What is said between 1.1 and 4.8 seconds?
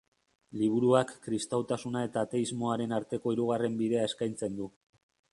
kristautasuna eta ateismoaren arteko hirugarren bidea eskaintzen du.